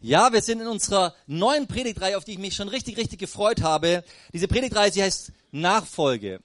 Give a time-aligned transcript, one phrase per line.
[0.00, 3.62] Ja, wir sind in unserer neuen Predigtreihe, auf die ich mich schon richtig, richtig gefreut
[3.62, 4.04] habe.
[4.32, 6.38] Diese Predigtreihe, sie heißt Nachfolge.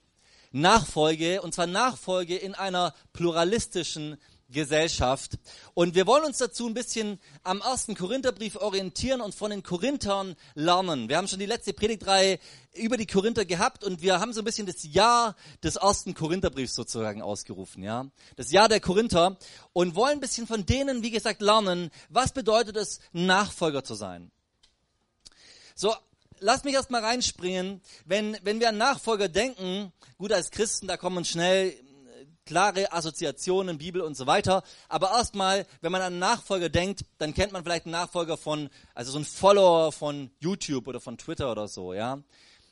[0.51, 4.17] Nachfolge, und zwar Nachfolge in einer pluralistischen
[4.49, 5.39] Gesellschaft.
[5.73, 10.35] Und wir wollen uns dazu ein bisschen am ersten Korintherbrief orientieren und von den Korinthern
[10.53, 11.09] lernen.
[11.09, 12.39] Wir haben schon die letzte Predigtreihe
[12.73, 16.75] über die Korinther gehabt und wir haben so ein bisschen das Jahr des ersten Korintherbriefs
[16.75, 18.07] sozusagen ausgerufen, ja.
[18.35, 19.37] Das Jahr der Korinther
[19.73, 24.31] und wollen ein bisschen von denen, wie gesagt, lernen, was bedeutet es, Nachfolger zu sein.
[25.75, 25.95] So,
[26.39, 27.81] lass mich erst mal reinspringen.
[28.05, 31.75] Wenn, wenn wir an Nachfolger denken, gut, als Christen, da kommen uns schnell
[32.45, 34.63] klare Assoziationen, Bibel und so weiter.
[34.89, 39.11] Aber erstmal, wenn man an Nachfolger denkt, dann kennt man vielleicht einen Nachfolger von, also
[39.11, 42.19] so einen Follower von YouTube oder von Twitter oder so, ja.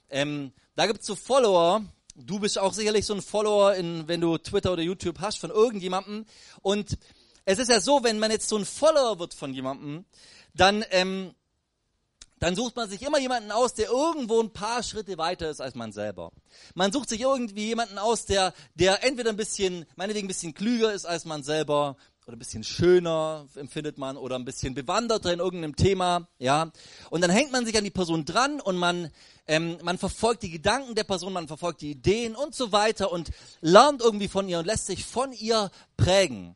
[0.10, 1.84] Ähm, da gibt's so Follower,
[2.16, 5.50] du bist auch sicherlich so ein Follower, in, wenn du Twitter oder YouTube hast, von
[5.50, 6.26] irgendjemandem.
[6.62, 6.98] Und
[7.46, 10.06] es ist ja so, wenn man jetzt so ein Follower wird von jemandem,
[10.54, 11.34] dann ähm,
[12.42, 15.76] dann sucht man sich immer jemanden aus, der irgendwo ein paar Schritte weiter ist als
[15.76, 16.32] man selber.
[16.74, 20.92] Man sucht sich irgendwie jemanden aus, der, der entweder ein bisschen, meinetwegen ein bisschen klüger
[20.92, 25.40] ist als man selber oder ein bisschen schöner empfindet man oder ein bisschen bewanderter in
[25.40, 26.72] irgendeinem Thema, ja.
[27.12, 29.12] Und dann hängt man sich an die Person dran und man,
[29.48, 33.30] ähm, man verfolgt die Gedanken der Person, man verfolgt die Ideen und so weiter und
[33.62, 36.56] lernt irgendwie von ihr und lässt sich von ihr prägen.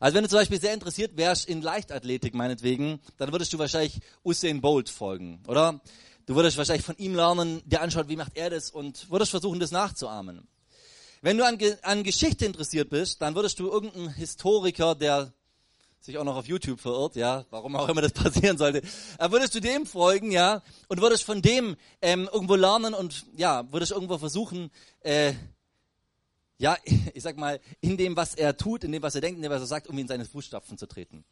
[0.00, 4.00] Also wenn du zum Beispiel sehr interessiert wärst in Leichtathletik meinetwegen, dann würdest du wahrscheinlich
[4.24, 5.80] Usain Bolt folgen, oder?
[6.26, 9.60] Du würdest wahrscheinlich von ihm lernen, der anschaut, wie macht er das und würdest versuchen,
[9.60, 10.46] das nachzuahmen.
[11.22, 15.32] Wenn du an, an Geschichte interessiert bist, dann würdest du irgendeinen Historiker, der
[16.00, 18.82] sich auch noch auf YouTube verirrt, ja, warum auch immer das passieren sollte,
[19.18, 23.70] äh, würdest du dem folgen, ja, und würdest von dem ähm, irgendwo lernen und ja,
[23.72, 25.32] würdest irgendwo versuchen, äh,
[26.58, 26.76] ja,
[27.14, 29.52] ich sag mal, in dem, was er tut, in dem, was er denkt, in dem,
[29.52, 31.24] was er sagt, um in seine Fußstapfen zu treten.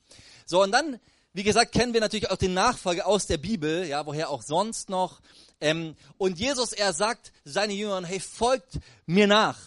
[0.46, 0.98] So, und dann,
[1.32, 4.88] wie gesagt, kennen wir natürlich auch den Nachfolger aus der Bibel, ja, woher auch sonst
[4.88, 5.20] noch.
[5.60, 9.58] Ähm, und Jesus, er sagt seine Jüngern, hey, folgt mir nach.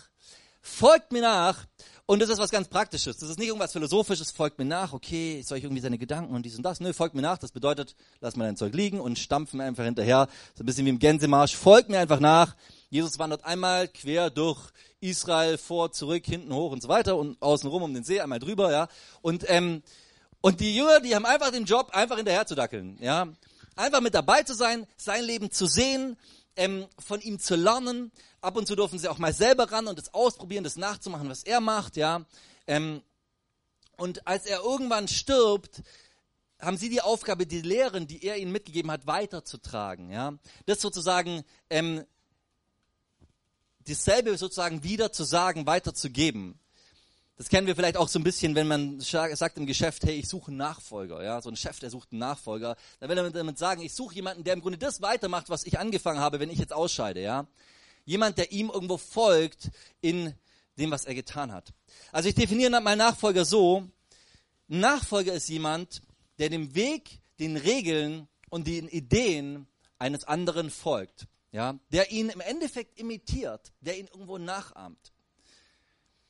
[0.61, 1.65] Folgt mir nach.
[2.09, 3.17] Und das ist was ganz Praktisches.
[3.17, 6.45] Das ist nicht irgendwas Philosophisches, folgt mir nach, okay, soll ich irgendwie seine Gedanken und
[6.45, 6.79] dies und das?
[6.79, 7.37] Nö, folgt mir nach.
[7.37, 10.29] Das bedeutet, lass mal dein Zeug liegen und stampfen einfach hinterher.
[10.55, 11.57] So ein bisschen wie im Gänsemarsch.
[11.57, 12.55] Folgt mir einfach nach.
[12.89, 14.69] Jesus wandert einmal quer durch
[14.99, 18.71] Israel vor, zurück, hinten hoch und so weiter und außenrum um den See einmal drüber,
[18.71, 18.87] ja.
[19.21, 19.83] Und ähm,
[20.41, 23.27] und die Jünger, die haben einfach den Job, einfach hinterher zu dackeln, ja.
[23.75, 26.17] Einfach mit dabei zu sein, sein Leben zu sehen,
[26.55, 28.11] ähm, von ihm zu lernen.
[28.41, 31.43] Ab und zu dürfen sie auch mal selber ran und das ausprobieren, das nachzumachen, was
[31.43, 32.25] er macht, ja.
[32.65, 33.01] Ähm,
[33.97, 35.81] und als er irgendwann stirbt,
[36.59, 40.11] haben sie die Aufgabe, die Lehren, die er ihnen mitgegeben hat, weiterzutragen.
[40.11, 40.33] Ja?
[40.65, 42.03] Das sozusagen ähm,
[43.87, 46.59] dasselbe sozusagen wieder zu sagen, weiterzugeben.
[47.37, 50.27] Das kennen wir vielleicht auch so ein bisschen, wenn man sagt im Geschäft, hey, ich
[50.27, 51.23] suche einen Nachfolger.
[51.23, 52.75] Ja, so ein Chef, der sucht einen Nachfolger.
[52.99, 55.77] Dann will er damit sagen, ich suche jemanden, der im Grunde das weitermacht, was ich
[55.77, 57.21] angefangen habe, wenn ich jetzt ausscheide.
[57.21, 57.45] Ja,
[58.05, 59.69] jemand, der ihm irgendwo folgt
[60.01, 60.33] in
[60.79, 61.73] dem, was er getan hat.
[62.11, 63.87] Also ich definiere mal Nachfolger so:
[64.67, 66.01] Nachfolger ist jemand,
[66.39, 69.67] der dem Weg, den Regeln und den Ideen
[69.99, 75.11] eines anderen folgt ja, der ihn im Endeffekt imitiert, der ihn irgendwo nachahmt.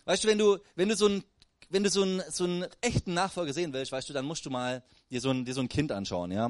[0.06, 1.24] Weißt du, wenn du, wenn du so ein
[1.70, 4.50] wenn du so einen, so einen echten Nachfolger sehen willst, weißt du, dann musst du
[4.50, 6.50] mal dir so ein, dir so ein Kind anschauen, ja.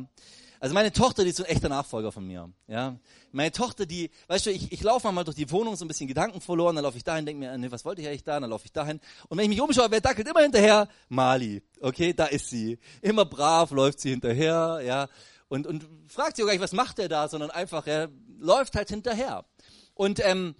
[0.59, 2.99] Also meine Tochter, die ist so ein echter Nachfolger von mir, ja.
[3.31, 6.07] Meine Tochter, die, weißt du, ich, ich laufe mal durch die Wohnung so ein bisschen
[6.07, 8.51] Gedanken verloren, dann laufe ich dahin, denke mir, nee, was wollte ich eigentlich da, dann
[8.51, 8.99] laufe ich dahin.
[9.27, 10.87] Und wenn ich mich umschaue, wer dackelt immer hinterher?
[11.09, 12.77] Mali, okay, da ist sie.
[13.01, 15.07] Immer brav läuft sie hinterher, ja.
[15.47, 18.09] Und, und fragt sie auch gar nicht, was macht er da, sondern einfach, er
[18.39, 19.45] läuft halt hinterher.
[19.93, 20.55] Und ähm,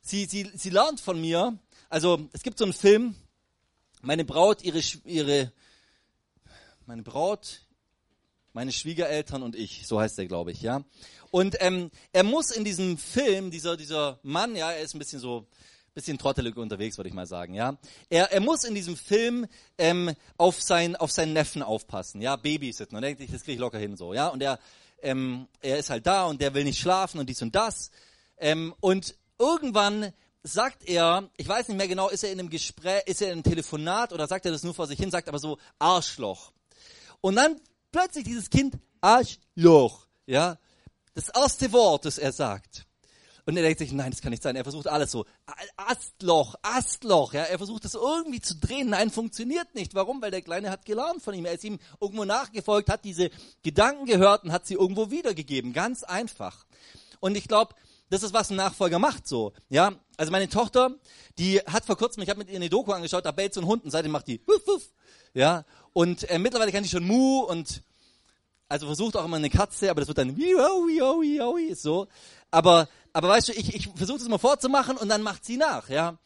[0.00, 3.14] sie, sie, sie lernt von mir, also es gibt so einen Film,
[4.02, 5.52] meine Braut, ihre, ihre,
[6.86, 7.62] meine Braut,
[8.52, 10.84] meine Schwiegereltern und ich, so heißt der, glaube ich, ja.
[11.30, 15.20] Und ähm, er muss in diesem Film, dieser, dieser Mann, ja, er ist ein bisschen
[15.20, 15.46] so,
[15.94, 17.76] bisschen trottelig unterwegs, würde ich mal sagen, ja.
[18.08, 19.46] Er, er muss in diesem Film
[19.78, 22.96] ähm, auf, sein, auf seinen Neffen aufpassen, ja, babysitten.
[22.96, 24.28] Und er denkt das kriege ich locker hin, so, ja.
[24.28, 24.58] Und er,
[25.02, 27.90] ähm, er ist halt da und der will nicht schlafen und dies und das.
[28.38, 30.12] Ähm, und irgendwann
[30.42, 33.34] sagt er, ich weiß nicht mehr genau, ist er in einem Gespräch, ist er in
[33.34, 36.52] einem Telefonat oder sagt er das nur vor sich hin, sagt aber so Arschloch.
[37.20, 37.60] Und dann
[37.92, 40.58] plötzlich dieses Kind Arschloch, ja,
[41.14, 42.86] das erste Wort, das er sagt.
[43.50, 44.54] Und er denkt sich, nein, das kann nicht sein.
[44.54, 45.26] Er versucht alles so.
[45.76, 47.32] Astloch, Astloch.
[47.32, 48.90] Ja, er versucht das irgendwie zu drehen.
[48.90, 49.94] Nein, funktioniert nicht.
[49.94, 50.22] Warum?
[50.22, 51.46] Weil der Kleine hat gelernt von ihm.
[51.46, 53.28] Er ist ihm irgendwo nachgefolgt, hat diese
[53.64, 55.72] Gedanken gehört und hat sie irgendwo wiedergegeben.
[55.72, 56.64] Ganz einfach.
[57.18, 57.74] Und ich glaube,
[58.08, 59.52] das ist, was ein Nachfolger macht so.
[59.68, 60.94] Ja, also meine Tochter,
[61.38, 63.66] die hat vor kurzem, ich habe mit ihr eine Doku angeschaut, da bellt so ein
[63.66, 64.92] Hund und seitdem macht die wuff, wuff.
[65.34, 67.82] Ja, und äh, mittlerweile kann die schon Mu und
[68.70, 70.36] also versucht auch immer eine Katze, aber das wird dann
[71.74, 72.06] so.
[72.52, 75.88] Aber, aber weißt du, ich, ich versuche das mal vorzumachen und dann macht sie nach,
[75.88, 76.18] ja.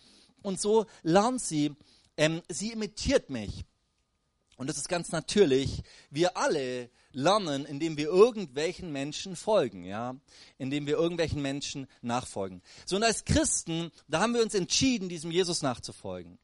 [0.43, 1.75] Und so lernt sie,
[2.19, 3.64] ähm, sie imitiert mich.
[4.58, 5.82] Und das ist ganz natürlich.
[6.11, 10.14] Wir alle lernen, indem wir irgendwelchen Menschen folgen, ja,
[10.58, 12.61] indem wir irgendwelchen Menschen nachfolgen.
[12.85, 16.38] So und als Christen, da haben wir uns entschieden, diesem Jesus nachzufolgen.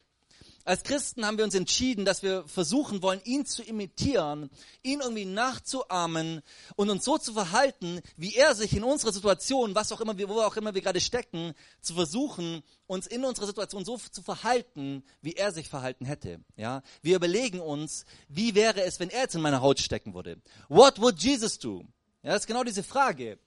[0.65, 4.51] Als Christen haben wir uns entschieden, dass wir versuchen wollen, ihn zu imitieren,
[4.83, 6.43] ihn irgendwie nachzuahmen
[6.77, 10.29] und uns so zu verhalten, wie er sich in unserer Situation, was auch immer wir,
[10.29, 15.03] wo auch immer wir gerade stecken, zu versuchen, uns in unserer Situation so zu verhalten,
[15.23, 16.41] wie er sich verhalten hätte.
[16.57, 20.43] Ja, wir überlegen uns, wie wäre es, wenn er jetzt in meiner Haut stecken würde?
[20.69, 21.85] What would Jesus do?
[22.23, 23.39] Ja, das ist genau diese Frage.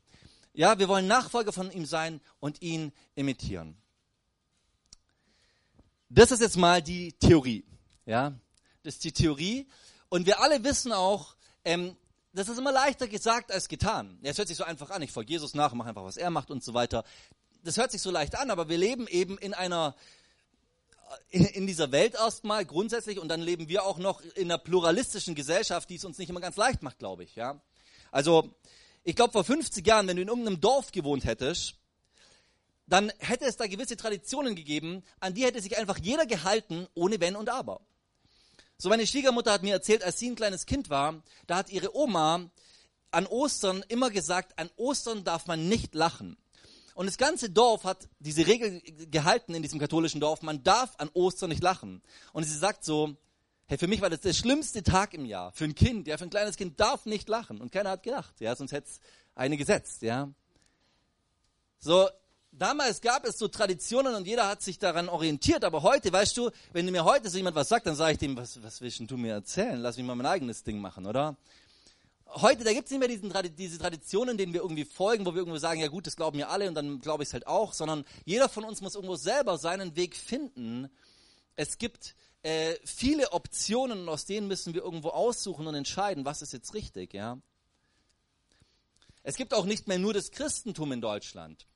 [0.54, 3.78] Ja, wir wollen Nachfolger von ihm sein und ihn imitieren.
[6.16, 7.66] Das ist jetzt mal die Theorie.
[8.06, 8.34] Ja,
[8.84, 9.68] das ist die Theorie.
[10.10, 11.98] Und wir alle wissen auch, ähm,
[12.34, 14.20] das ist immer leichter gesagt als getan.
[14.22, 15.02] Es hört sich so einfach an.
[15.02, 17.04] Ich folge Jesus nach, mache einfach, was er macht und so weiter.
[17.64, 19.96] Das hört sich so leicht an, aber wir leben eben in einer
[21.30, 25.34] in, in dieser Welt erstmal grundsätzlich und dann leben wir auch noch in einer pluralistischen
[25.34, 27.36] Gesellschaft, die es uns nicht immer ganz leicht macht, glaube ich.
[27.36, 27.60] Ja,
[28.12, 28.54] also
[29.04, 31.76] ich glaube vor 50 Jahren, wenn du in irgendeinem Dorf gewohnt hättest
[32.94, 37.20] dann hätte es da gewisse Traditionen gegeben, an die hätte sich einfach jeder gehalten, ohne
[37.20, 37.82] Wenn und Aber.
[38.78, 41.98] So meine Schwiegermutter hat mir erzählt, als sie ein kleines Kind war, da hat ihre
[41.98, 42.52] Oma
[43.10, 46.38] an Ostern immer gesagt, an Ostern darf man nicht lachen.
[46.94, 48.80] Und das ganze Dorf hat diese Regel
[49.10, 52.04] gehalten in diesem katholischen Dorf, man darf an Ostern nicht lachen.
[52.32, 53.16] Und sie sagt so,
[53.66, 55.52] hey, für mich war das der schlimmste Tag im Jahr.
[55.54, 57.60] Für ein Kind, ja, für ein kleines Kind darf nicht lachen.
[57.60, 59.00] Und keiner hat gelacht, ja, sonst hätte es
[59.34, 60.30] eine gesetzt, ja.
[61.80, 62.08] So,
[62.58, 66.52] damals gab es so Traditionen und jeder hat sich daran orientiert, aber heute, weißt du,
[66.72, 69.18] wenn mir heute so jemand was sagt, dann sage ich dem, was, was willst du
[69.18, 69.80] mir erzählen?
[69.80, 71.36] Lass mich mal mein eigenes Ding machen, oder?
[72.28, 75.40] Heute, da gibt es nicht mehr diesen, diese Traditionen, denen wir irgendwie folgen, wo wir
[75.40, 77.74] irgendwo sagen, ja gut, das glauben ja alle und dann glaube ich es halt auch,
[77.74, 80.90] sondern jeder von uns muss irgendwo selber seinen Weg finden.
[81.56, 86.42] Es gibt äh, viele Optionen und aus denen müssen wir irgendwo aussuchen und entscheiden, was
[86.42, 87.38] ist jetzt richtig, ja.
[89.22, 91.68] Es gibt auch nicht mehr nur das Christentum in Deutschland.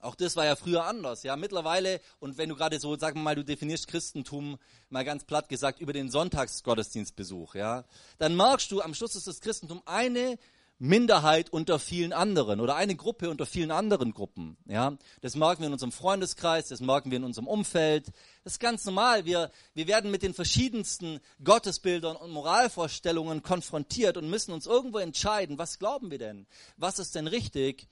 [0.00, 1.36] Auch das war ja früher anders, ja.
[1.36, 4.58] Mittlerweile, und wenn du gerade so, sagen wir mal, du definierst Christentum
[4.90, 7.84] mal ganz platt gesagt über den Sonntagsgottesdienstbesuch, ja,
[8.18, 10.38] dann merkst du, am Schluss ist das Christentum eine
[10.80, 14.96] Minderheit unter vielen anderen oder eine Gruppe unter vielen anderen Gruppen, ja.
[15.20, 18.06] Das merken wir in unserem Freundeskreis, das merken wir in unserem Umfeld.
[18.44, 19.24] Das ist ganz normal.
[19.24, 25.58] Wir, wir werden mit den verschiedensten Gottesbildern und Moralvorstellungen konfrontiert und müssen uns irgendwo entscheiden,
[25.58, 26.46] was glauben wir denn?
[26.76, 27.88] Was ist denn richtig?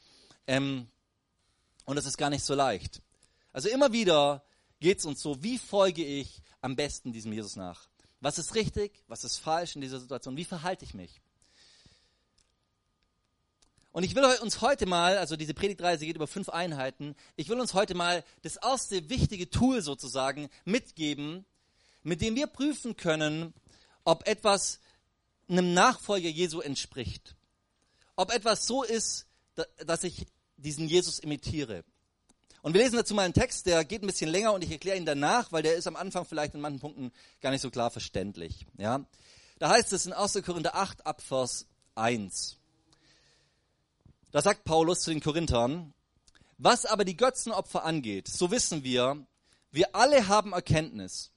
[0.46, 0.86] Ähm,
[1.86, 3.00] und es ist gar nicht so leicht.
[3.52, 4.44] Also immer wieder
[4.80, 7.88] geht es uns so, wie folge ich am besten diesem Jesus nach?
[8.20, 9.02] Was ist richtig?
[9.08, 10.36] Was ist falsch in dieser Situation?
[10.36, 11.22] Wie verhalte ich mich?
[13.92, 17.58] Und ich will uns heute mal, also diese Predigtreise geht über fünf Einheiten, ich will
[17.58, 21.46] uns heute mal das erste wichtige Tool sozusagen mitgeben,
[22.02, 23.54] mit dem wir prüfen können,
[24.04, 24.80] ob etwas
[25.48, 27.36] einem Nachfolger Jesu entspricht.
[28.16, 29.26] Ob etwas so ist,
[29.86, 31.84] dass ich diesen Jesus imitiere.
[32.62, 34.96] Und wir lesen dazu mal einen Text, der geht ein bisschen länger und ich erkläre
[34.96, 37.90] ihn danach, weil der ist am Anfang vielleicht in manchen Punkten gar nicht so klar
[37.90, 38.66] verständlich.
[38.76, 39.04] Ja?
[39.58, 40.42] Da heißt es in 1.
[40.44, 42.56] Korinther 8 ab Vers 1.
[44.32, 45.94] Da sagt Paulus zu den Korinthern,
[46.58, 49.24] was aber die Götzenopfer angeht, so wissen wir,
[49.70, 51.30] wir alle haben Erkenntnis.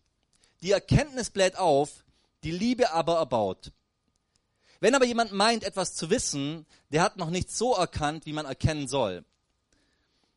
[0.61, 2.03] Die Erkenntnis bläht auf,
[2.43, 3.71] die Liebe aber erbaut.
[4.79, 8.45] Wenn aber jemand meint, etwas zu wissen, der hat noch nicht so erkannt, wie man
[8.45, 9.25] erkennen soll.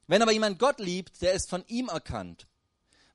[0.06, 2.46] Wenn aber jemand Gott liebt, der ist von ihm erkannt.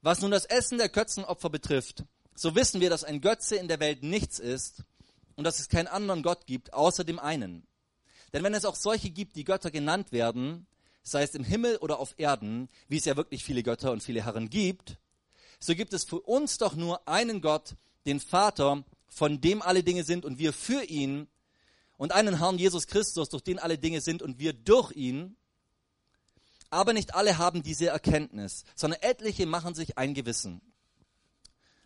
[0.01, 3.79] Was nun das Essen der Götzenopfer betrifft, so wissen wir, dass ein Götze in der
[3.79, 4.83] Welt nichts ist
[5.35, 7.67] und dass es keinen anderen Gott gibt, außer dem einen.
[8.31, 10.67] Denn wenn es auch solche gibt, die Götter genannt werden,
[11.03, 14.23] sei es im Himmel oder auf Erden, wie es ja wirklich viele Götter und viele
[14.23, 14.97] Herren gibt,
[15.59, 18.83] so gibt es für uns doch nur einen Gott, den Vater,
[19.17, 21.27] von dem alle Dinge sind und wir für ihn
[21.97, 25.35] und einen Herrn Jesus Christus, durch den alle Dinge sind und wir durch ihn.
[26.69, 30.61] Aber nicht alle haben diese Erkenntnis, sondern etliche machen sich ein Gewissen.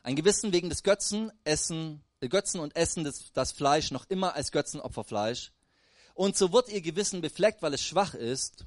[0.04, 4.36] Ein Gewissen wegen des Götzen, Essen, äh, Götzen und Essen des, das Fleisch noch immer
[4.36, 5.54] als Götzenopferfleisch.
[6.14, 8.66] Und so wird ihr Gewissen befleckt, weil es schwach ist.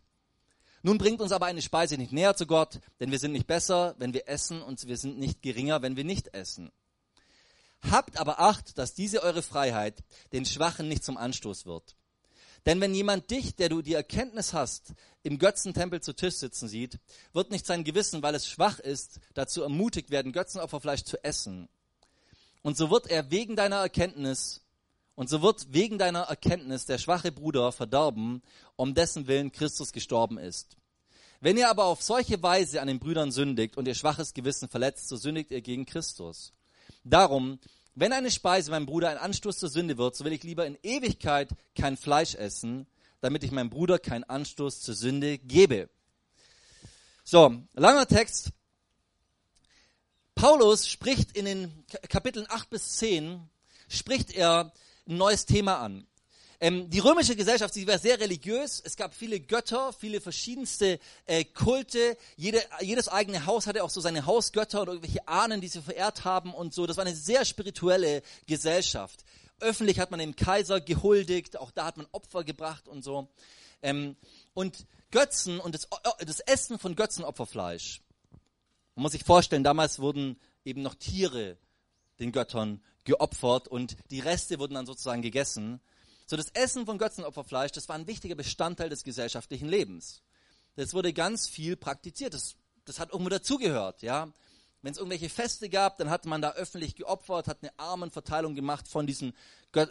[0.82, 3.94] Nun bringt uns aber eine Speise nicht näher zu Gott, denn wir sind nicht besser,
[3.98, 6.72] wenn wir essen und wir sind nicht geringer, wenn wir nicht essen.
[7.90, 11.96] Habt aber Acht, dass diese eure Freiheit den Schwachen nicht zum Anstoß wird.
[12.66, 16.98] Denn wenn jemand dich, der du die Erkenntnis hast, im Götzentempel zu Tisch sitzen sieht,
[17.34, 21.68] wird nicht sein Gewissen, weil es schwach ist, dazu ermutigt werden, Götzenopferfleisch zu essen.
[22.62, 24.62] Und so wird er wegen deiner Erkenntnis
[25.16, 28.42] Und so wird wegen deiner Erkenntnis der schwache Bruder verdorben,
[28.76, 30.76] um dessen Willen Christus gestorben ist.
[31.40, 35.08] Wenn ihr aber auf solche Weise an den Brüdern sündigt und ihr schwaches Gewissen verletzt,
[35.08, 36.52] so sündigt ihr gegen Christus.
[37.04, 37.58] Darum,
[37.94, 40.78] wenn eine Speise meinem Bruder ein Anstoß zur Sünde wird, so will ich lieber in
[40.82, 42.86] Ewigkeit kein Fleisch essen,
[43.20, 45.88] damit ich meinem Bruder keinen Anstoß zur Sünde gebe.
[47.22, 48.50] So, langer Text.
[50.34, 53.48] Paulus spricht in den Kapiteln 8 bis 10,
[53.88, 54.72] spricht er
[55.06, 56.06] ein neues Thema an.
[56.64, 58.80] Ähm, die römische Gesellschaft, sie war sehr religiös.
[58.82, 62.16] Es gab viele Götter, viele verschiedenste äh, Kulte.
[62.38, 66.24] Jede, jedes eigene Haus hatte auch so seine Hausgötter oder irgendwelche Ahnen, die sie verehrt
[66.24, 66.86] haben und so.
[66.86, 69.26] Das war eine sehr spirituelle Gesellschaft.
[69.60, 73.28] Öffentlich hat man dem Kaiser gehuldigt, auch da hat man Opfer gebracht und so.
[73.82, 74.16] Ähm,
[74.54, 75.86] und Götzen und das,
[76.20, 78.00] das Essen von Götzenopferfleisch.
[78.94, 81.58] Man muss sich vorstellen, damals wurden eben noch Tiere
[82.20, 85.82] den Göttern geopfert und die Reste wurden dann sozusagen gegessen.
[86.26, 90.22] So das Essen von Götzenopferfleisch, das war ein wichtiger Bestandteil des gesellschaftlichen Lebens.
[90.76, 92.34] Das wurde ganz viel praktiziert.
[92.34, 94.28] Das, das hat irgendwo dazugehört, ja.
[94.84, 98.86] Wenn es irgendwelche Feste gab, dann hat man da öffentlich geopfert, hat eine Armenverteilung gemacht
[98.86, 99.32] von diesem,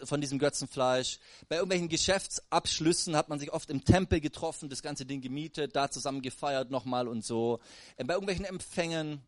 [0.04, 1.18] von diesem Götzenfleisch.
[1.48, 5.90] Bei irgendwelchen Geschäftsabschlüssen hat man sich oft im Tempel getroffen, das ganze Ding gemietet, da
[5.90, 7.58] zusammen gefeiert nochmal und so.
[7.96, 9.20] Äh, bei irgendwelchen Empfängen,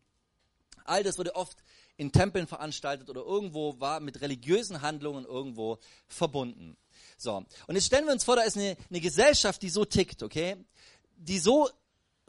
[0.85, 1.57] all das wurde oft
[1.97, 6.77] in Tempeln veranstaltet oder irgendwo war mit religiösen Handlungen irgendwo verbunden.
[7.17, 10.21] So, und jetzt stellen wir uns vor, da ist eine, eine Gesellschaft, die so tickt,
[10.21, 10.55] okay?
[11.17, 11.69] Die so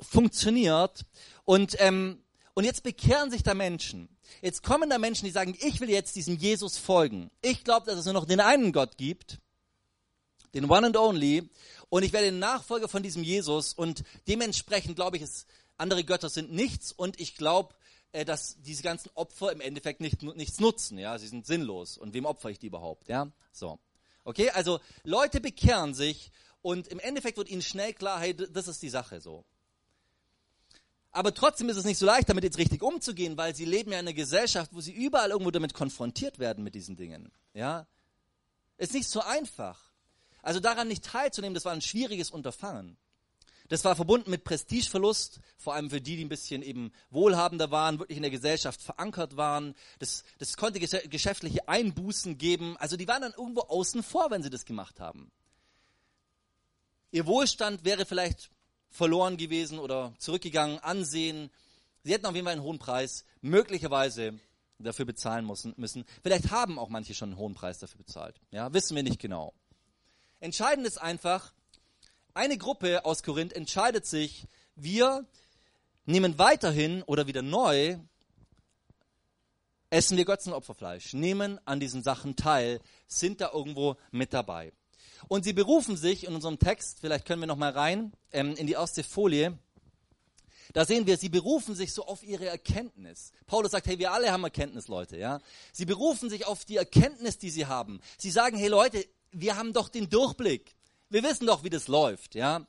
[0.00, 1.04] funktioniert
[1.44, 2.22] und, ähm,
[2.54, 4.08] und jetzt bekehren sich da Menschen.
[4.40, 7.30] Jetzt kommen da Menschen, die sagen, ich will jetzt diesem Jesus folgen.
[7.42, 9.38] Ich glaube, dass es nur noch den einen Gott gibt,
[10.54, 11.50] den One and Only,
[11.90, 16.52] und ich werde Nachfolger von diesem Jesus und dementsprechend glaube ich, es, andere Götter sind
[16.52, 17.74] nichts und ich glaube,
[18.12, 21.98] äh, dass diese ganzen Opfer im Endeffekt nicht, nichts nutzen, ja, sie sind sinnlos.
[21.98, 23.30] Und wem opfere ich die überhaupt, ja?
[23.52, 23.78] So.
[24.28, 26.30] Okay, also Leute bekehren sich
[26.60, 29.46] und im Endeffekt wird ihnen schnell klar, hey, das ist die Sache so.
[31.12, 33.98] Aber trotzdem ist es nicht so leicht, damit jetzt richtig umzugehen, weil sie leben ja
[33.98, 37.32] in einer Gesellschaft, wo sie überall irgendwo damit konfrontiert werden mit diesen Dingen.
[37.54, 37.86] Ja,
[38.76, 39.94] ist nicht so einfach.
[40.42, 42.98] Also daran nicht teilzunehmen, das war ein schwieriges Unterfangen.
[43.68, 47.98] Das war verbunden mit Prestigeverlust, vor allem für die, die ein bisschen eben wohlhabender waren,
[47.98, 49.74] wirklich in der Gesellschaft verankert waren.
[49.98, 52.76] Das, das konnte geschäftliche Einbußen geben.
[52.78, 55.30] Also die waren dann irgendwo außen vor, wenn sie das gemacht haben.
[57.10, 58.50] Ihr Wohlstand wäre vielleicht
[58.90, 61.50] verloren gewesen oder zurückgegangen, Ansehen.
[62.04, 64.38] Sie hätten auf jeden Fall einen hohen Preis möglicherweise
[64.78, 65.46] dafür bezahlen
[65.76, 66.04] müssen.
[66.22, 68.40] Vielleicht haben auch manche schon einen hohen Preis dafür bezahlt.
[68.50, 69.52] Ja, wissen wir nicht genau.
[70.40, 71.52] Entscheidend ist einfach,
[72.38, 75.26] eine Gruppe aus Korinth entscheidet sich, wir
[76.06, 77.98] nehmen weiterhin oder wieder neu,
[79.90, 84.72] essen wir Götzenopferfleisch, nehmen an diesen Sachen teil, sind da irgendwo mit dabei.
[85.26, 88.68] Und sie berufen sich in unserem Text, vielleicht können wir noch mal rein ähm, in
[88.68, 89.58] die erste Folie.
[90.74, 93.32] Da sehen wir, sie berufen sich so auf ihre Erkenntnis.
[93.46, 95.40] Paulus sagt, hey, wir alle haben Erkenntnis, Leute, ja.
[95.72, 98.00] Sie berufen sich auf die Erkenntnis, die sie haben.
[98.16, 100.77] Sie sagen, hey Leute, wir haben doch den Durchblick.
[101.10, 102.66] Wir wissen doch, wie das läuft, ja.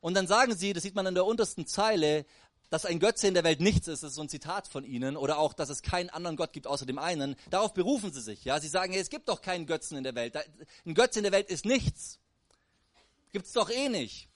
[0.00, 2.26] Und dann sagen sie, das sieht man in der untersten Zeile,
[2.70, 5.16] dass ein Götze in der Welt nichts ist, das ist so ein Zitat von ihnen,
[5.16, 7.36] oder auch, dass es keinen anderen Gott gibt außer dem einen.
[7.50, 8.58] Darauf berufen sie sich, ja.
[8.60, 10.36] Sie sagen, hey, es gibt doch keinen Götzen in der Welt.
[10.84, 12.18] Ein Götze in der Welt ist nichts.
[13.30, 14.28] Gibt's doch eh nicht.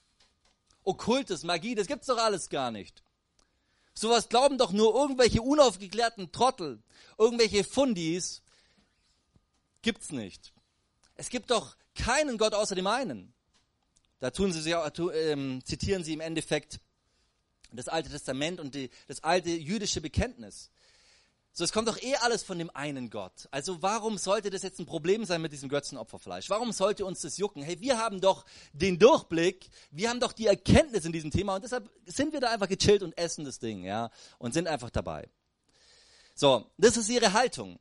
[0.84, 3.02] Okkultes, Magie, das gibt's doch alles gar nicht.
[3.94, 6.82] Sowas glauben doch nur irgendwelche unaufgeklärten Trottel,
[7.18, 8.42] irgendwelche Fundis.
[9.82, 10.52] Gibt's nicht.
[11.14, 13.32] Es gibt doch keinen Gott außer dem einen.
[14.20, 16.80] Da tun sie, äh, zitieren sie im Endeffekt
[17.72, 20.70] das Alte Testament und die, das alte jüdische Bekenntnis.
[21.58, 23.48] So, es kommt doch eh alles von dem einen Gott.
[23.50, 26.50] Also warum sollte das jetzt ein Problem sein mit diesem Götzenopferfleisch?
[26.50, 27.62] Warum sollte uns das jucken?
[27.62, 31.64] Hey, wir haben doch den Durchblick, wir haben doch die Erkenntnis in diesem Thema und
[31.64, 35.30] deshalb sind wir da einfach gechillt und essen das Ding, ja, und sind einfach dabei.
[36.34, 37.78] So, das ist ihre Haltung.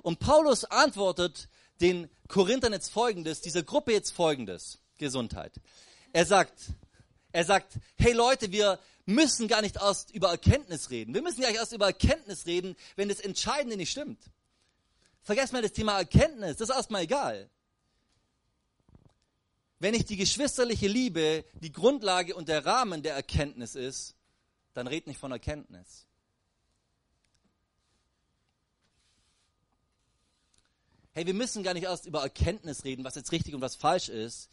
[0.00, 4.78] Und Paulus antwortet den Korinthern jetzt folgendes, dieser Gruppe jetzt folgendes.
[4.98, 5.52] Gesundheit.
[6.12, 6.72] Er sagt,
[7.32, 11.14] er sagt, hey Leute, wir müssen gar nicht erst über Erkenntnis reden.
[11.14, 14.20] Wir müssen gar nicht erst über Erkenntnis reden, wenn das Entscheidende nicht stimmt.
[15.22, 17.48] Vergesst mal das Thema Erkenntnis, das ist erstmal egal.
[19.78, 24.16] Wenn nicht die geschwisterliche Liebe die Grundlage und der Rahmen der Erkenntnis ist,
[24.74, 26.07] dann red nicht von Erkenntnis.
[31.18, 34.08] Hey, wir müssen gar nicht erst über Erkenntnis reden, was jetzt richtig und was falsch
[34.08, 34.48] ist,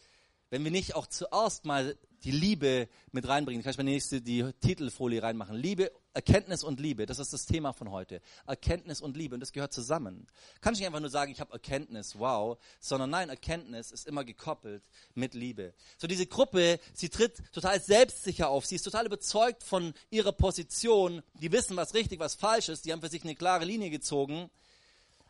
[0.49, 3.61] wenn wir nicht auch zuerst mal die Liebe mit reinbringen.
[3.61, 5.55] Kann ich mal die nächste, die Titelfolie reinmachen.
[5.55, 8.19] Liebe, Erkenntnis und Liebe, das ist das Thema von heute.
[8.47, 10.25] Erkenntnis und Liebe und das gehört zusammen.
[10.59, 14.23] Kann ich nicht einfach nur sagen, ich habe Erkenntnis, wow, sondern nein, Erkenntnis ist immer
[14.23, 14.81] gekoppelt
[15.13, 15.75] mit Liebe.
[15.99, 21.21] So diese Gruppe, sie tritt total selbstsicher auf, sie ist total überzeugt von ihrer Position,
[21.35, 24.49] die wissen, was richtig, was falsch ist, die haben für sich eine klare Linie gezogen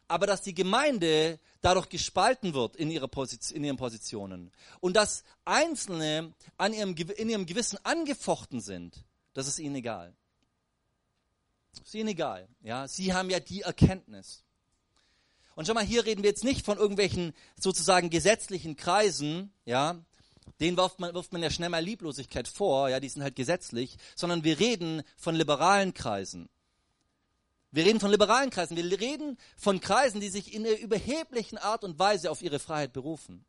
[0.08, 5.24] aber dass die Gemeinde dadurch gespalten wird in, ihre Position, in ihren Positionen und dass
[5.46, 10.16] Einzelne an ihrem, in ihrem Gewissen angefochten sind, das ist ihnen egal.
[11.72, 12.48] Das ist ihnen egal.
[12.62, 12.88] Ja?
[12.88, 14.44] Sie haben ja die Erkenntnis.
[15.56, 20.04] Und schau mal, hier reden wir jetzt nicht von irgendwelchen sozusagen gesetzlichen Kreisen, ja,
[20.60, 23.98] denen wirft man, wirft man ja schnell mal Lieblosigkeit vor, ja, die sind halt gesetzlich,
[24.16, 26.50] sondern wir reden von liberalen Kreisen.
[27.76, 28.78] Wir reden von liberalen Kreisen.
[28.78, 32.94] Wir reden von Kreisen, die sich in der überheblichen Art und Weise auf ihre Freiheit
[32.94, 33.44] berufen.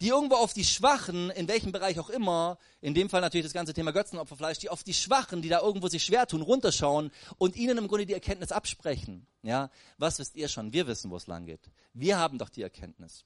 [0.00, 3.52] Die irgendwo auf die Schwachen, in welchem Bereich auch immer, in dem Fall natürlich das
[3.52, 7.54] ganze Thema Götzenopferfleisch, die auf die Schwachen, die da irgendwo sich schwer tun, runterschauen und
[7.54, 9.28] ihnen im Grunde die Erkenntnis absprechen.
[9.44, 10.72] Ja, was wisst ihr schon?
[10.72, 11.70] Wir wissen, wo es lang geht.
[11.92, 13.22] Wir haben doch die Erkenntnis.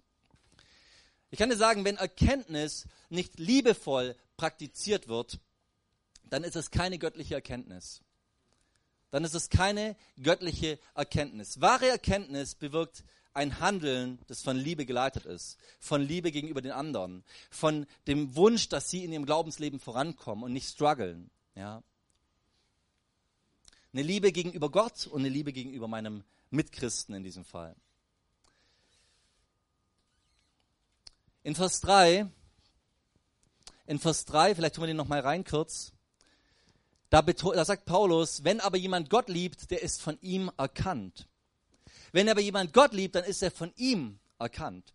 [1.30, 5.40] Ich kann dir sagen, wenn Erkenntnis nicht liebevoll praktiziert wird,
[6.28, 8.02] dann ist es keine göttliche Erkenntnis
[9.10, 11.60] dann ist es keine göttliche Erkenntnis.
[11.60, 17.24] Wahre Erkenntnis bewirkt ein Handeln, das von Liebe geleitet ist, von Liebe gegenüber den anderen,
[17.50, 21.30] von dem Wunsch, dass sie in ihrem Glaubensleben vorankommen und nicht strugglen.
[21.54, 21.82] Ja?
[23.92, 27.76] Eine Liebe gegenüber Gott und eine Liebe gegenüber meinem Mitchristen in diesem Fall.
[31.44, 32.26] In Vers 3,
[33.86, 35.92] in Vers 3, vielleicht tun wir den nochmal rein kurz.
[37.10, 41.26] Da, da sagt Paulus, wenn aber jemand Gott liebt, der ist von ihm erkannt.
[42.12, 44.94] Wenn aber jemand Gott liebt, dann ist er von ihm erkannt.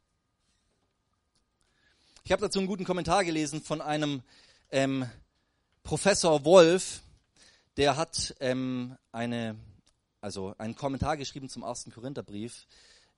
[2.23, 4.21] Ich habe dazu einen guten Kommentar gelesen von einem
[4.71, 5.09] ähm,
[5.83, 7.01] Professor Wolf,
[7.75, 9.57] der hat ähm, eine,
[10.21, 12.67] also einen Kommentar geschrieben zum ersten Korintherbrief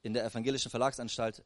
[0.02, 1.44] in der Evangelischen Verlagsanstalt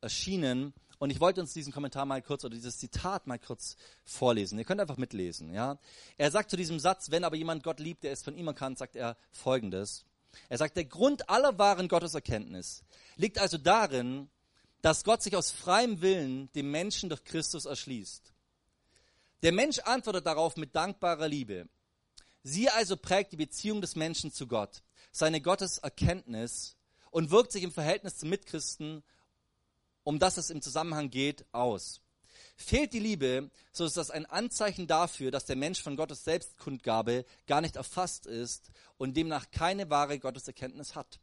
[0.00, 4.58] erschienen und ich wollte uns diesen Kommentar mal kurz oder dieses Zitat mal kurz vorlesen.
[4.58, 5.54] Ihr könnt einfach mitlesen.
[5.54, 5.78] Ja?
[6.18, 8.76] Er sagt zu diesem Satz, wenn aber jemand Gott liebt, der ist von ihm erkannt,
[8.76, 10.04] sagt er folgendes.
[10.50, 12.84] Er sagt, der Grund aller wahren Gotteserkenntnis
[13.16, 14.28] liegt also darin,
[14.82, 18.34] dass Gott sich aus freiem Willen dem Menschen durch Christus erschließt.
[19.42, 21.66] Der Mensch antwortet darauf mit dankbarer Liebe.
[22.42, 24.82] Sie also prägt die Beziehung des Menschen zu Gott,
[25.12, 26.76] seine Gotteserkenntnis
[27.10, 29.02] und wirkt sich im Verhältnis zum Mitchristen
[30.10, 32.00] um das es im Zusammenhang geht, aus.
[32.56, 37.24] Fehlt die Liebe, so ist das ein Anzeichen dafür, dass der Mensch von Gottes Selbstkundgabe
[37.46, 41.20] gar nicht erfasst ist und demnach keine wahre Gotteserkenntnis hat.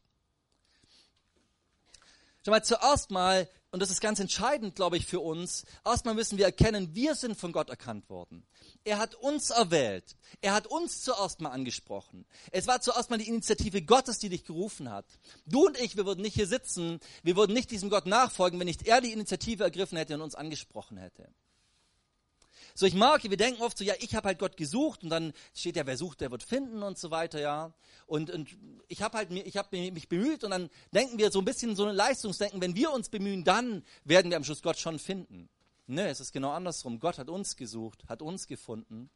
[2.48, 6.38] Schau mal, zuerst mal, und das ist ganz entscheidend, glaube ich, für uns, erstmal müssen
[6.38, 8.48] wir erkennen, wir sind von Gott erkannt worden.
[8.86, 10.16] Er hat uns erwählt.
[10.40, 12.26] Er hat uns zuerst mal angesprochen.
[12.54, 15.20] Es war zuerst mal die Initiative Gottes, die dich gerufen hat.
[15.46, 18.68] Du und ich, wir würden nicht hier sitzen, wir würden nicht diesem Gott nachfolgen, wenn
[18.68, 21.28] nicht er die Initiative ergriffen hätte und uns angesprochen hätte.
[22.80, 25.34] So, ich mag, wir denken oft so, ja, ich habe halt Gott gesucht und dann
[25.56, 27.74] steht ja, wer sucht, der wird finden und so weiter, ja.
[28.06, 28.56] Und, und
[28.88, 31.88] ich habe halt ich hab mich bemüht und dann denken wir so ein bisschen so
[31.88, 35.50] ein Leistungsdenken, wenn wir uns bemühen, dann werden wir am Schluss Gott schon finden.
[35.88, 37.00] Ne, es ist genau andersrum.
[37.00, 39.10] Gott hat uns gesucht, hat uns gefunden.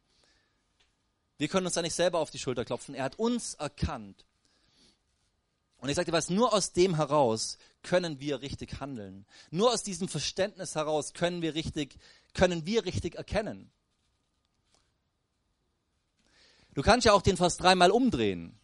[1.38, 2.96] Wir können uns da nicht selber auf die Schulter klopfen.
[2.96, 4.24] Er hat uns erkannt.
[5.82, 9.26] Und ich sagte was, nur aus dem heraus können wir richtig handeln.
[9.50, 11.98] Nur aus diesem Verständnis heraus können wir richtig,
[12.34, 13.70] können wir richtig erkennen.
[16.74, 18.58] Du kannst ja auch den Vers dreimal umdrehen.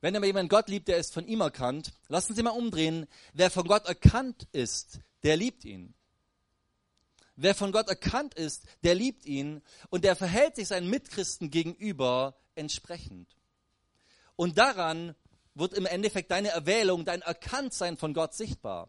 [0.00, 3.06] Wenn aber jemand Gott liebt, der ist von ihm erkannt, lassen Sie mal umdrehen.
[3.32, 5.94] Wer von Gott erkannt ist, der liebt ihn.
[7.34, 12.36] Wer von Gott erkannt ist, der liebt ihn und der verhält sich seinen Mitchristen gegenüber
[12.54, 13.36] entsprechend.
[14.34, 15.14] Und daran
[15.58, 18.88] wird im Endeffekt deine Erwählung, dein Erkanntsein von Gott sichtbar,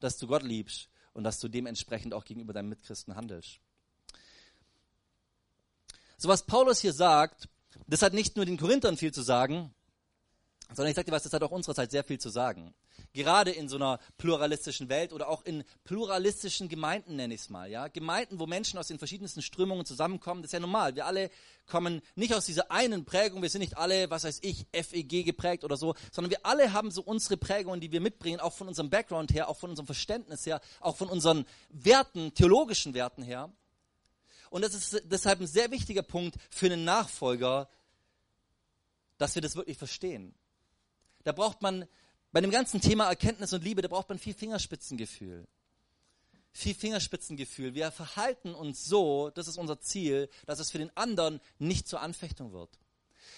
[0.00, 3.60] dass du Gott liebst und dass du dementsprechend auch gegenüber deinem Mitchristen handelst.
[6.16, 7.48] So was Paulus hier sagt,
[7.86, 9.74] das hat nicht nur den Korinthern viel zu sagen,
[10.74, 12.74] sondern ich sage dir was, das hat auch unserer Zeit sehr viel zu sagen.
[13.12, 17.70] Gerade in so einer pluralistischen Welt oder auch in pluralistischen Gemeinden nenne ich es mal.
[17.70, 17.88] Ja?
[17.88, 20.94] Gemeinden, wo Menschen aus den verschiedensten Strömungen zusammenkommen, das ist ja normal.
[20.94, 21.30] Wir alle
[21.66, 25.64] kommen nicht aus dieser einen Prägung, wir sind nicht alle, was weiß ich, FEG geprägt
[25.64, 28.90] oder so, sondern wir alle haben so unsere Prägungen, die wir mitbringen, auch von unserem
[28.90, 33.52] Background her, auch von unserem Verständnis her, auch von unseren Werten, theologischen Werten her.
[34.50, 37.68] Und das ist deshalb ein sehr wichtiger Punkt für einen Nachfolger,
[39.16, 40.34] dass wir das wirklich verstehen.
[41.24, 41.86] Da braucht man
[42.32, 45.46] bei dem ganzen Thema Erkenntnis und Liebe, da braucht man viel Fingerspitzengefühl.
[46.52, 47.74] Viel Fingerspitzengefühl.
[47.74, 52.00] Wir verhalten uns so, das ist unser Ziel, dass es für den anderen nicht zur
[52.00, 52.78] Anfechtung wird.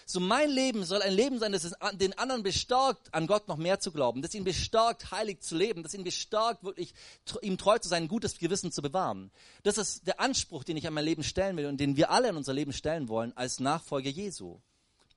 [0.07, 3.81] So mein Leben soll ein Leben sein, das den anderen bestärkt, an Gott noch mehr
[3.81, 6.95] zu glauben, das ihn bestärkt, heilig zu leben, das ihn bestärkt, wirklich
[7.41, 9.31] ihm treu zu sein, ein gutes Gewissen zu bewahren.
[9.63, 12.29] Das ist der Anspruch, den ich an mein Leben stellen will und den wir alle
[12.29, 14.59] in unser Leben stellen wollen als Nachfolger Jesu,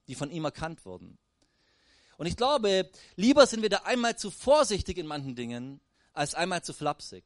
[0.07, 1.17] die von ihm erkannt wurden.
[2.17, 5.79] Und ich glaube, lieber sind wir da einmal zu vorsichtig in manchen Dingen,
[6.13, 7.23] als einmal zu flapsig.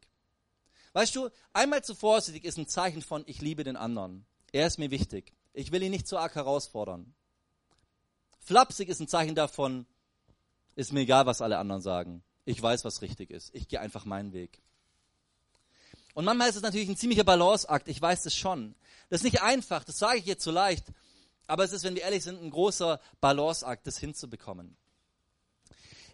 [0.94, 4.26] Weißt du, einmal zu vorsichtig ist ein Zeichen von, ich liebe den anderen.
[4.52, 5.34] Er ist mir wichtig.
[5.54, 7.14] Ich will ihn nicht zu arg herausfordern.
[8.40, 9.86] Flapsig ist ein Zeichen davon,
[10.76, 12.24] ist mir egal, was alle anderen sagen.
[12.44, 13.54] Ich weiß, was richtig ist.
[13.54, 14.62] Ich gehe einfach meinen Weg.
[16.14, 17.88] Und manchmal ist es natürlich ein ziemlicher Balanceakt.
[17.88, 18.76] Ich weiß das schon.
[19.10, 19.84] Das ist nicht einfach.
[19.84, 20.86] Das sage ich jetzt so leicht.
[21.48, 24.76] Aber es ist, wenn wir ehrlich sind, ein großer Balanceakt, das hinzubekommen.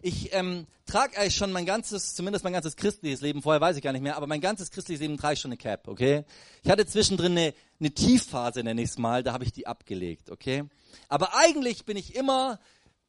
[0.00, 3.82] Ich ähm, trage eigentlich schon mein ganzes, zumindest mein ganzes christliches Leben, vorher weiß ich
[3.82, 6.24] gar nicht mehr, aber mein ganzes christliches Leben trage ich schon eine Cap, okay?
[6.62, 10.30] Ich hatte zwischendrin eine, eine Tiefphase, nenne ich es mal, da habe ich die abgelegt,
[10.30, 10.64] okay?
[11.08, 12.60] Aber eigentlich bin ich immer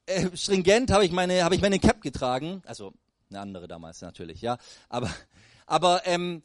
[0.07, 2.93] äh, stringent, habe ich meine, habe ich meine Cap getragen, also
[3.29, 4.57] eine andere damals natürlich, ja,
[4.89, 5.13] aber,
[5.67, 6.41] aber ähm,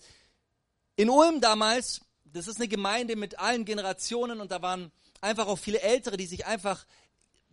[0.96, 5.58] in Ulm damals, das ist eine Gemeinde mit allen Generationen und da waren einfach auch
[5.58, 6.84] viele Ältere, die sich einfach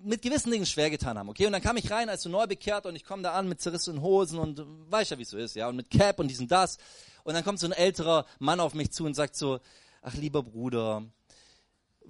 [0.03, 1.45] mit gewissen Dingen schwer getan haben, okay?
[1.45, 3.61] Und dann kam ich rein als so neu bekehrt und ich komme da an mit
[3.61, 4.61] zerrissenen Hosen und
[4.91, 6.77] weiß ja, wie es so ist, ja, und mit Cap und diesen das.
[7.23, 9.59] Und dann kommt so ein älterer Mann auf mich zu und sagt so,
[10.01, 11.03] ach lieber Bruder,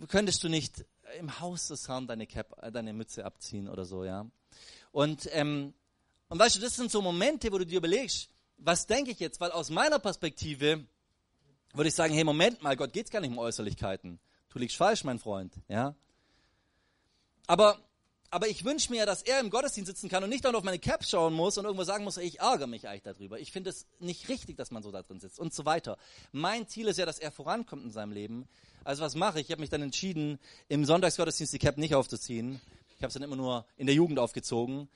[0.07, 0.85] könntest du nicht
[1.19, 4.25] im Haus des Herrn deine Cap, deine Mütze abziehen oder so, ja?
[4.91, 5.73] Und, ähm,
[6.29, 9.39] und weißt du, das sind so Momente, wo du dir überlegst, was denke ich jetzt?
[9.41, 10.85] Weil aus meiner Perspektive
[11.73, 14.19] würde ich sagen, hey, Moment mal, Gott geht's gar nicht um Äußerlichkeiten.
[14.49, 15.95] Du liegst falsch, mein Freund, ja?
[17.47, 17.79] Aber,
[18.29, 20.79] aber ich wünsche mir, dass er im Gottesdienst sitzen kann und nicht dann auf meine
[20.79, 23.39] Cap schauen muss und irgendwo sagen muss, ich ärgere mich eigentlich darüber.
[23.39, 25.97] Ich finde es nicht richtig, dass man so da drin sitzt und so weiter.
[26.31, 28.47] Mein Ziel ist ja, dass er vorankommt in seinem Leben.
[28.83, 29.47] Also was mache ich?
[29.47, 32.61] Ich habe mich dann entschieden, im Sonntagsgottesdienst die Cap nicht aufzuziehen.
[32.97, 34.87] Ich habe es dann immer nur in der Jugend aufgezogen.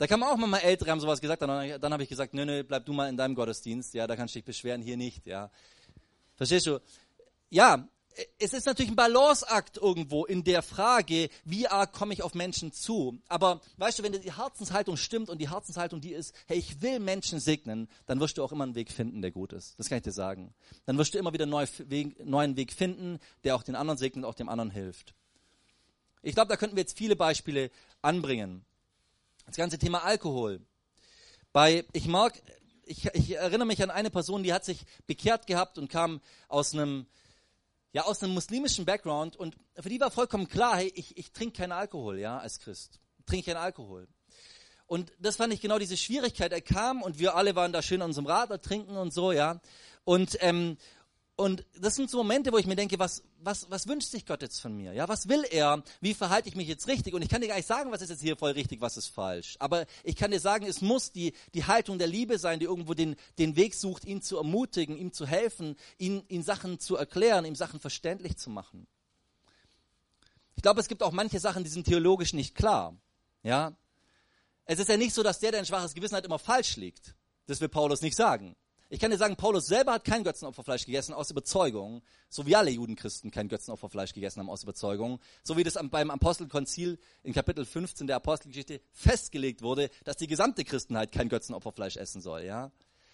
[0.00, 2.64] Da kann auch mal Ältere haben sowas gesagt, dann, dann habe ich gesagt, nö, nö,
[2.64, 5.50] bleib du mal in deinem Gottesdienst, ja, da kannst du dich beschweren, hier nicht, ja.
[6.36, 6.80] Verstehst du?
[7.50, 7.86] Ja,
[8.38, 12.72] es ist natürlich ein Balanceakt irgendwo in der Frage, wie arg komme ich auf Menschen
[12.72, 13.20] zu.
[13.28, 16.98] Aber weißt du, wenn die Herzenshaltung stimmt und die Herzenshaltung die ist, hey, ich will
[16.98, 19.78] Menschen segnen, dann wirst du auch immer einen Weg finden, der gut ist.
[19.78, 20.54] Das kann ich dir sagen.
[20.86, 24.34] Dann wirst du immer wieder einen neuen Weg finden, der auch den anderen segnet, auch
[24.34, 25.14] dem anderen hilft.
[26.22, 27.70] Ich glaube, da könnten wir jetzt viele Beispiele
[28.02, 28.64] anbringen.
[29.46, 30.60] Das ganze Thema Alkohol.
[31.52, 32.40] Bei, ich mag,
[32.84, 36.74] ich, ich erinnere mich an eine Person, die hat sich bekehrt gehabt und kam aus
[36.74, 37.06] einem
[37.92, 41.58] ja, aus einem muslimischen Background und für die war vollkommen klar, hey, ich, ich trinke
[41.62, 43.00] keinen Alkohol, ja, als Christ.
[43.26, 44.08] Trinke keinen Alkohol.
[44.86, 46.52] Und das fand ich genau diese Schwierigkeit.
[46.52, 49.60] Er kam und wir alle waren da schön an unserem Radler trinken und so, ja.
[50.04, 50.76] Und, ähm,
[51.40, 54.42] und das sind so Momente, wo ich mir denke, was, was, was wünscht sich Gott
[54.42, 54.92] jetzt von mir?
[54.92, 55.82] Ja, was will er?
[56.02, 57.14] Wie verhalte ich mich jetzt richtig?
[57.14, 59.06] Und ich kann dir gar nicht sagen, was ist jetzt hier voll richtig, was ist
[59.06, 59.56] falsch.
[59.58, 62.92] Aber ich kann dir sagen, es muss die, die Haltung der Liebe sein, die irgendwo
[62.92, 67.46] den, den Weg sucht, ihn zu ermutigen, ihm zu helfen, ihn, ihn Sachen zu erklären,
[67.46, 68.86] ihm Sachen verständlich zu machen.
[70.56, 72.94] Ich glaube, es gibt auch manche Sachen, die sind theologisch nicht klar.
[73.42, 73.72] Ja,
[74.66, 77.14] es ist ja nicht so, dass der, der ein schwaches Gewissen hat, immer falsch liegt.
[77.46, 78.56] Das will Paulus nicht sagen.
[78.92, 82.72] Ich kann dir sagen, Paulus selber hat kein Götzenopferfleisch gegessen aus Überzeugung, so wie alle
[82.72, 88.08] Judenchristen kein Götzenopferfleisch gegessen haben aus Überzeugung, so wie das beim Apostelkonzil in Kapitel 15
[88.08, 92.72] der Apostelgeschichte festgelegt wurde, dass die gesamte Christenheit kein Götzenopferfleisch essen soll, ja.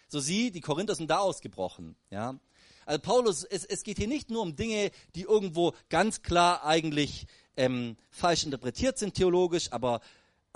[0.09, 2.41] So sie, die Korinther sind da ausgebrochen, ja.
[2.87, 7.27] Also Paulus, es, es geht hier nicht nur um Dinge, die irgendwo ganz klar eigentlich
[7.59, 10.01] ähm, falsch interpretiert sind theologisch, aber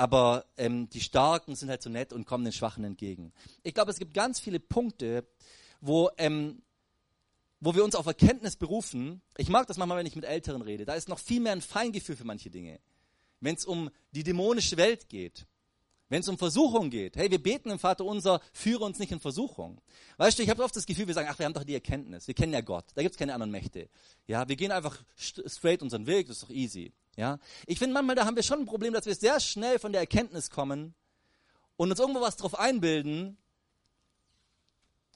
[0.01, 3.35] aber ähm, die Starken sind halt so nett und kommen den Schwachen entgegen.
[3.63, 5.27] Ich glaube, es gibt ganz viele Punkte,
[5.83, 6.63] wo, ähm,
[7.61, 9.21] wo wir uns auf Erkenntnis berufen.
[9.37, 10.87] Ich mag das manchmal, wenn ich mit Älteren rede.
[10.87, 12.81] Da ist noch viel mehr ein Feingefühl für manche Dinge.
[13.41, 15.45] Wenn es um die dämonische Welt geht,
[16.09, 17.17] wenn es um Versuchung geht.
[17.17, 19.83] Hey, wir beten im Vater unser, führe uns nicht in Versuchung.
[20.17, 22.27] Weißt du, ich habe oft das Gefühl, wir sagen, ach, wir haben doch die Erkenntnis.
[22.27, 22.87] Wir kennen ja Gott.
[22.95, 23.91] Da gibt es keine anderen Mächte.
[24.27, 26.91] Ja, wir gehen einfach straight unseren Weg, das ist doch easy.
[27.16, 27.38] Ja?
[27.66, 30.01] Ich finde manchmal, da haben wir schon ein Problem, dass wir sehr schnell von der
[30.01, 30.94] Erkenntnis kommen
[31.77, 33.37] und uns irgendwo was drauf einbilden.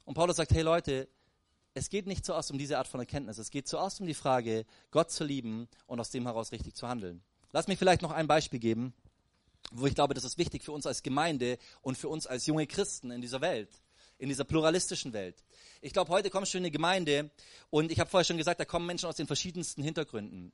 [0.04, 1.09] Und Paulus sagt, hey Leute,
[1.74, 3.38] es geht nicht zuerst um diese Art von Erkenntnis.
[3.38, 6.88] Es geht zuerst um die Frage, Gott zu lieben und aus dem heraus richtig zu
[6.88, 7.22] handeln.
[7.52, 8.94] Lass mich vielleicht noch ein Beispiel geben,
[9.72, 12.66] wo ich glaube, das ist wichtig für uns als Gemeinde und für uns als junge
[12.66, 13.70] Christen in dieser Welt,
[14.18, 15.44] in dieser pluralistischen Welt.
[15.80, 17.30] Ich glaube, heute kommst du in eine Gemeinde
[17.70, 20.52] und ich habe vorher schon gesagt, da kommen Menschen aus den verschiedensten Hintergründen.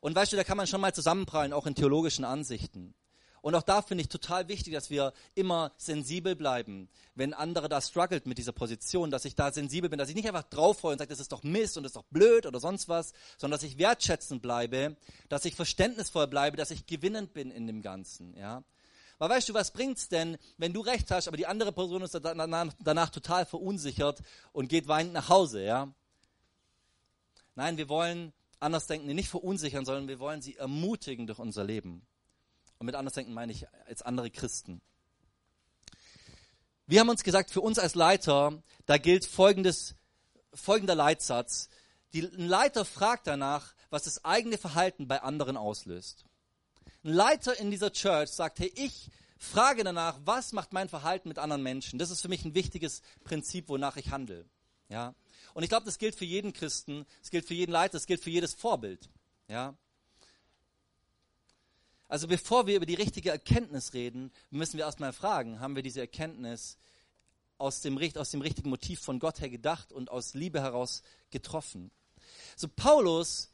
[0.00, 2.94] Und weißt du, da kann man schon mal zusammenprallen, auch in theologischen Ansichten.
[3.42, 7.80] Und auch da finde ich total wichtig, dass wir immer sensibel bleiben, wenn andere da
[7.80, 10.98] struggelt mit dieser Position, dass ich da sensibel bin, dass ich nicht einfach draufheule und
[10.98, 13.66] sage, das ist doch Mist und das ist doch blöd oder sonst was, sondern dass
[13.66, 14.96] ich wertschätzend bleibe,
[15.30, 18.62] dass ich verständnisvoll bleibe, dass ich gewinnend bin in dem Ganzen, ja.
[19.18, 22.14] Weil weißt du, was bringt's denn, wenn du recht hast, aber die andere Person ist
[22.14, 25.92] danach, danach total verunsichert und geht weinend nach Hause, ja?
[27.54, 32.06] Nein, wir wollen Andersdenkende nicht verunsichern, sondern wir wollen sie ermutigen durch unser Leben.
[32.78, 34.80] Und mit Andersdenken meine ich als andere Christen.
[36.86, 39.94] Wir haben uns gesagt, für uns als Leiter, da gilt folgendes,
[40.52, 41.68] folgender Leitsatz.
[42.12, 46.24] Die, ein Leiter fragt danach, was das eigene Verhalten bei anderen auslöst.
[47.04, 51.38] Ein Leiter in dieser Church sagt, hey, ich frage danach, was macht mein Verhalten mit
[51.38, 51.98] anderen Menschen?
[51.98, 54.44] Das ist für mich ein wichtiges Prinzip, wonach ich handle.
[54.88, 55.14] Ja?
[55.54, 58.22] Und ich glaube, das gilt für jeden Christen, es gilt für jeden Leiter, es gilt
[58.22, 59.08] für jedes Vorbild.
[59.48, 59.74] Ja?
[62.08, 66.00] Also bevor wir über die richtige Erkenntnis reden, müssen wir erstmal fragen, haben wir diese
[66.00, 66.76] Erkenntnis
[67.56, 71.90] aus dem, aus dem richtigen Motiv von Gott her gedacht und aus Liebe heraus getroffen?
[72.56, 73.50] So Paulus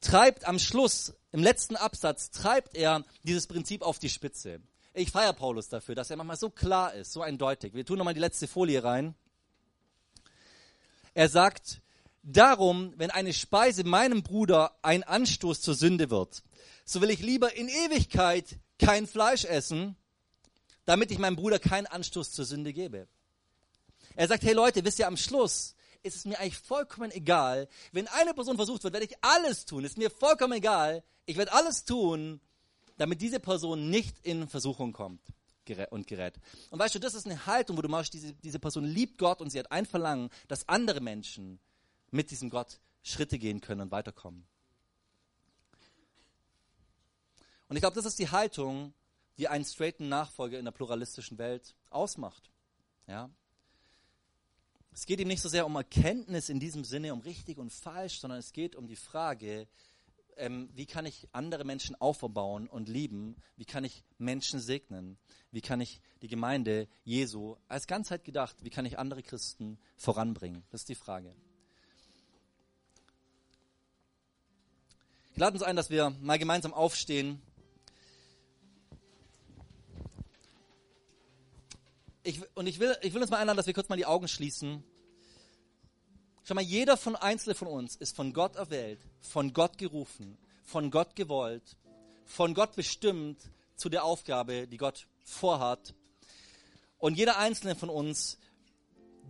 [0.00, 4.60] treibt am Schluss, im letzten Absatz, treibt er dieses Prinzip auf die Spitze.
[4.94, 7.74] Ich feiere Paulus dafür, dass er manchmal so klar ist, so eindeutig.
[7.74, 9.14] Wir tun nochmal die letzte Folie rein.
[11.18, 11.82] Er sagt,
[12.22, 16.44] darum, wenn eine Speise meinem Bruder ein Anstoß zur Sünde wird,
[16.84, 19.96] so will ich lieber in Ewigkeit kein Fleisch essen,
[20.84, 23.08] damit ich meinem Bruder keinen Anstoß zur Sünde gebe.
[24.14, 28.06] Er sagt, hey Leute, wisst ihr, am Schluss ist es mir eigentlich vollkommen egal, wenn
[28.06, 31.84] eine Person versucht wird, werde ich alles tun, ist mir vollkommen egal, ich werde alles
[31.84, 32.40] tun,
[32.96, 35.20] damit diese Person nicht in Versuchung kommt
[35.90, 36.38] und gerät.
[36.70, 39.40] Und weißt du, das ist eine Haltung, wo du machst, diese, diese Person liebt Gott
[39.40, 41.58] und sie hat ein Verlangen, dass andere Menschen
[42.10, 44.46] mit diesem Gott Schritte gehen können und weiterkommen.
[47.68, 48.94] Und ich glaube, das ist die Haltung,
[49.36, 52.50] die einen straighten Nachfolger in der pluralistischen Welt ausmacht.
[53.06, 53.30] Ja?
[54.92, 58.20] Es geht ihm nicht so sehr um Erkenntnis in diesem Sinne, um richtig und falsch,
[58.20, 59.68] sondern es geht um die Frage,
[60.38, 63.36] ähm, wie kann ich andere Menschen aufbauen und lieben?
[63.56, 65.18] Wie kann ich Menschen segnen?
[65.50, 70.64] Wie kann ich die Gemeinde Jesu als Ganzheit gedacht, wie kann ich andere Christen voranbringen?
[70.70, 71.34] Das ist die Frage.
[75.32, 77.40] Ich lade uns ein, dass wir mal gemeinsam aufstehen
[82.28, 84.28] ich, und ich will, ich will uns mal einladen, dass wir kurz mal die Augen
[84.28, 84.84] schließen.
[86.48, 90.90] Schau mal, jeder von Einzelnen von uns ist von Gott erwählt, von Gott gerufen, von
[90.90, 91.76] Gott gewollt,
[92.24, 93.38] von Gott bestimmt
[93.76, 95.92] zu der Aufgabe, die Gott vorhat.
[96.96, 98.38] Und jeder Einzelne von uns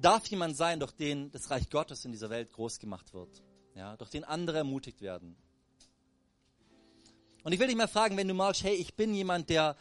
[0.00, 3.42] darf jemand sein, durch den das Reich Gottes in dieser Welt groß gemacht wird.
[3.74, 5.34] Ja, durch den andere ermutigt werden.
[7.42, 9.76] Und ich will dich mal fragen, wenn du magst, hey, ich bin jemand, der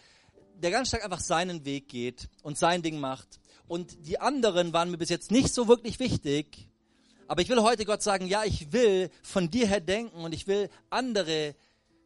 [0.55, 3.39] der ganz stark einfach seinen Weg geht und sein Ding macht.
[3.67, 6.67] Und die anderen waren mir bis jetzt nicht so wirklich wichtig.
[7.27, 10.47] Aber ich will heute Gott sagen, ja, ich will von dir her denken und ich
[10.47, 11.55] will andere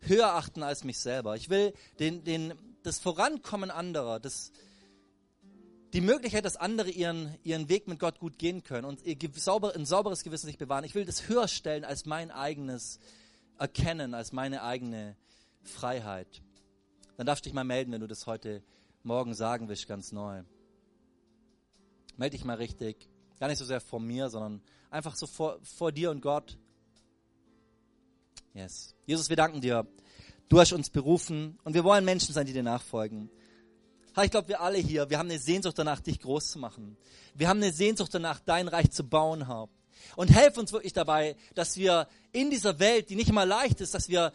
[0.01, 1.36] höher achten als mich selber.
[1.36, 2.53] Ich will den, den,
[2.84, 4.51] das Vorankommen anderer, das,
[5.93, 9.75] die Möglichkeit, dass andere ihren, ihren Weg mit Gott gut gehen können und ihr sauber,
[9.75, 10.84] ein sauberes Gewissen sich bewahren.
[10.84, 12.99] Ich will das höher stellen als mein eigenes
[13.60, 15.15] Erkennen, als meine eigene
[15.62, 16.41] Freiheit
[17.21, 18.63] dann darfst du dich mal melden, wenn du das heute
[19.03, 20.41] Morgen sagen willst, ganz neu.
[22.17, 23.11] Melde dich mal richtig.
[23.41, 26.60] Gar nicht so sehr vor mir, sondern einfach so vor, vor dir und Gott.
[28.54, 28.93] Yes.
[29.08, 29.88] Jesus, wir danken dir.
[30.47, 33.32] Du hast uns berufen und wir wollen Menschen sein, die dir nachfolgen.
[34.21, 36.97] Ich glaube, wir alle hier, wir haben eine Sehnsucht danach, dich groß zu machen.
[37.34, 39.69] Wir haben eine Sehnsucht danach, dein Reich zu bauen, Herr.
[40.15, 43.95] Und helf uns wirklich dabei, dass wir in dieser Welt, die nicht immer leicht ist,
[43.95, 44.34] dass wir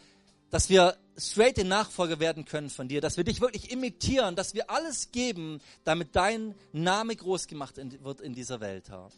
[0.56, 4.54] dass wir straight in Nachfolger werden können von dir, dass wir dich wirklich imitieren, dass
[4.54, 9.10] wir alles geben, damit dein Name groß gemacht wird in dieser Welt, Herr.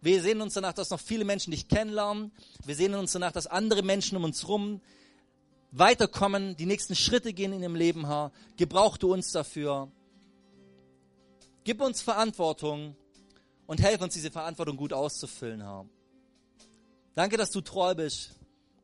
[0.00, 2.32] Wir sehen uns danach, dass noch viele Menschen dich kennenlernen.
[2.64, 4.80] Wir sehen uns danach, dass andere Menschen um uns herum
[5.70, 8.32] weiterkommen, die nächsten Schritte gehen in ihrem Leben, Herr.
[8.56, 9.88] Gebrauch du uns dafür.
[11.62, 12.96] Gib uns Verantwortung
[13.68, 15.86] und helf uns, diese Verantwortung gut auszufüllen, Herr.
[17.14, 18.34] Danke, dass du treu bist.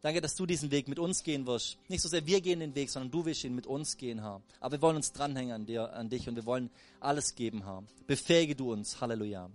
[0.02, 1.78] Danke, dass du diesen Weg mit uns gehen wirst.
[1.88, 4.42] Nicht so sehr wir gehen den Weg, sondern du wirst ihn mit uns gehen, Herr.
[4.58, 7.84] Aber wir wollen uns dranhängen an, dir, an dich und wir wollen alles geben, Herr.
[8.08, 9.00] Befähige du uns.
[9.00, 9.48] Halleluja.